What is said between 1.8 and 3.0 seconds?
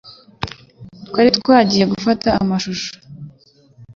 gufata amashusho